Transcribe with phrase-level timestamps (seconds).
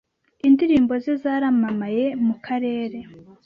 [0.47, 2.99] indirimbo ze zaramamaye mu karere